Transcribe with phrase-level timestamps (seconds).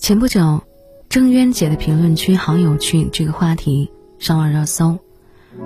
[0.00, 0.62] 前不久，
[1.10, 4.98] 郑渊洁的评论区好有趣这个话题上了热搜。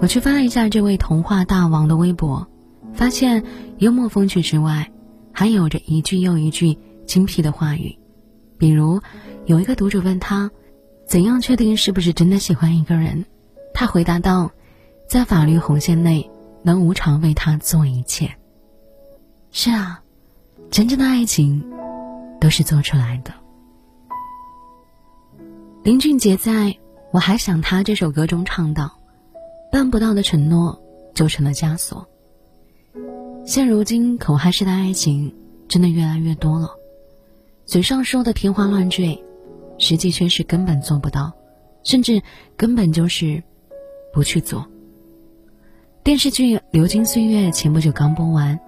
[0.00, 2.44] 我去翻了一下这位童话大王的微博，
[2.92, 3.44] 发现
[3.78, 4.90] 幽默风趣之外，
[5.32, 6.76] 还有着一句又一句
[7.06, 7.96] 精辟的话语。
[8.58, 9.00] 比如，
[9.46, 10.50] 有一个读者问他，
[11.06, 13.24] 怎样确定是不是真的喜欢一个人？
[13.72, 14.50] 他回答道，
[15.08, 16.28] 在法律红线内，
[16.64, 18.34] 能无偿为他做一切。
[19.52, 20.02] 是啊，
[20.68, 21.64] 真正的爱情，
[22.40, 23.32] 都是做出来的。
[25.86, 26.52] 林俊杰在
[27.12, 28.98] 《我还想他》这首歌中唱道
[29.70, 30.82] ：“办不到的承诺，
[31.14, 32.04] 就成了枷锁。”
[33.46, 35.32] 现如今口嗨式的爱情
[35.68, 36.70] 真的越来越多了，
[37.66, 39.24] 嘴上说的天花乱坠，
[39.78, 41.32] 实际却是根本做不到，
[41.84, 42.20] 甚至
[42.56, 43.40] 根本就是
[44.12, 44.66] 不去做。
[46.02, 48.58] 电视剧《流金岁月》前不久刚播完，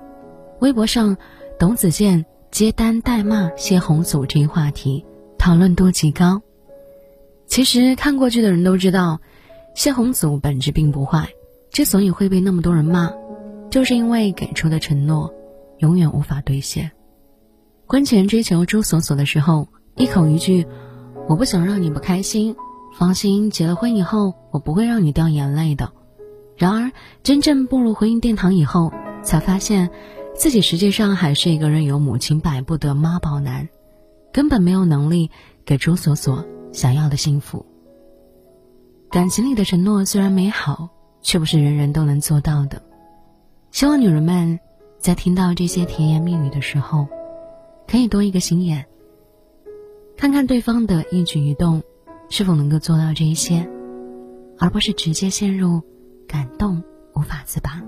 [0.61, 1.17] 微博上
[1.59, 5.05] 董子健接单代骂谢红祖这一话题
[5.37, 6.41] 讨论度极高。
[7.49, 9.21] 其实看过剧的人都知道，
[9.75, 11.29] 谢宏祖本质并不坏，
[11.73, 13.11] 之所以会被那么多人骂，
[13.71, 15.33] 就是因为给出的承诺
[15.79, 16.93] 永远无法兑现。
[17.87, 20.67] 婚前追求朱锁锁的时候，一口一句
[21.27, 22.55] “我不想让你不开心，
[22.97, 25.91] 放心，结了婚以后我不会让你掉眼泪的”。
[26.55, 29.89] 然而真正步入婚姻殿堂以后，才发现
[30.35, 33.69] 自己实际上还是一个任由母亲摆布的妈宝男，
[34.33, 35.31] 根本没有能力
[35.65, 36.45] 给朱锁锁。
[36.79, 37.67] 想要的幸福。
[39.11, 40.91] 感情里的承诺虽然美好，
[41.23, 42.81] 却不是人人都能做到的。
[43.73, 44.61] 希望女人们
[45.01, 47.09] 在听到这些甜言蜜语的时候，
[47.89, 48.87] 可以多一个心眼，
[50.17, 51.83] 看看对方的一举一动
[52.31, 53.69] 是否能够做到这一些，
[54.57, 55.83] 而不是直接陷入
[56.29, 56.81] 感动
[57.17, 57.83] 无法自拔。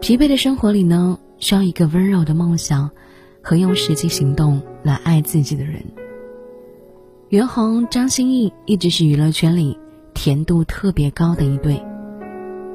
[0.00, 2.88] 疲惫的生活里呢，需要一个温柔的梦想
[3.42, 5.84] 和用实际行动来爱自己的人。
[7.30, 9.78] 袁弘、张歆艺一直是娱乐圈里
[10.14, 11.80] 甜度特别高的一对。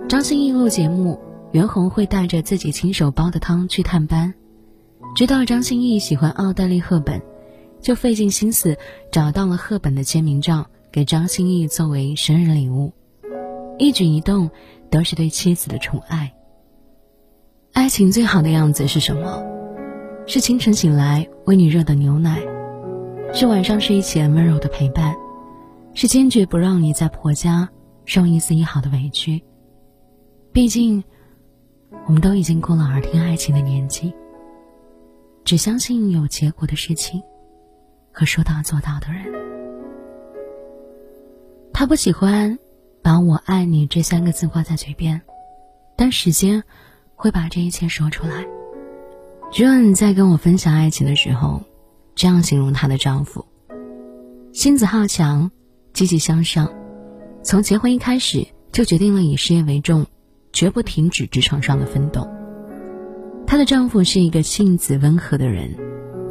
[0.07, 1.19] 张歆艺录节目，
[1.51, 4.33] 袁弘会带着自己亲手煲的汤去探班。
[5.13, 7.21] 知道张歆艺喜欢奥黛丽·赫本，
[7.81, 8.77] 就费尽心思
[9.11, 12.93] 找到了赫本的签名照，给张歆艺作为生日礼物。
[13.77, 14.49] 一举一动
[14.89, 16.31] 都是对妻子的宠爱。
[17.73, 19.43] 爱情最好的样子是什么？
[20.25, 22.54] 是清晨醒来为你热的牛奶。
[23.37, 25.13] 是晚上睡前温柔的陪伴，
[25.93, 27.67] 是坚决不让你在婆家
[28.05, 29.43] 受一丝一毫的委屈。
[30.53, 31.03] 毕竟，
[32.05, 34.13] 我们都已经过了耳听爱情的年纪，
[35.43, 37.21] 只相信有结果的事情
[38.13, 39.25] 和说到做到的人。
[41.73, 42.57] 他不喜欢
[43.01, 45.21] 把我爱你这三个字挂在嘴边，
[45.97, 46.63] 但时间
[47.15, 48.45] 会把这一切说出来。
[49.51, 51.61] 只有你在跟我分享爱情的时候。
[52.15, 53.45] 这样形容她的丈夫：
[54.53, 55.51] 心子好强，
[55.91, 56.71] 积极向上，
[57.43, 60.05] 从结婚一开始就决定了以事业为重，
[60.53, 62.25] 绝不停止职场上的奋斗。
[63.45, 65.75] 她的丈夫是一个性子温和的人，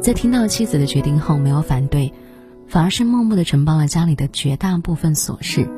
[0.01, 2.11] 在听到妻子的决定后没有反对，
[2.67, 5.69] 反而是默默的承包了家里的绝大部分琐事，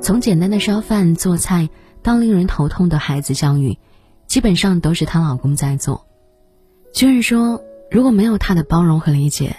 [0.00, 1.68] 从简单的烧饭做菜
[2.00, 3.76] 到令人头痛的孩子教育，
[4.28, 6.06] 基本上都是她老公在做。
[6.92, 7.60] 就是说。
[7.90, 9.56] 如果没有他的包容和理解，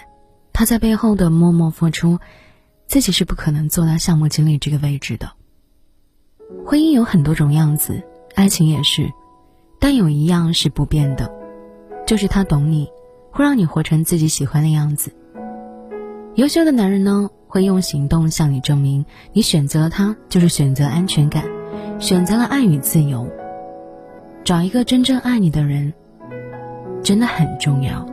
[0.52, 2.18] 他在背后的默默付出，
[2.86, 5.32] 自己是不可能做到项目经理这个位置的。
[6.64, 8.02] 婚姻有很多种样子，
[8.34, 9.10] 爱情也是，
[9.80, 11.30] 但有一样是不变的，
[12.06, 12.90] 就是他懂你，
[13.30, 15.12] 会让你活成自己喜欢的样子。
[16.34, 21.44] 优秀的男人呢，会用行动向你证明，你选择了他就是选择安全感，
[21.98, 23.28] 选择了爱与自由。
[24.44, 25.92] 找一个真正爱你的人，
[27.02, 28.06] 真的很重要。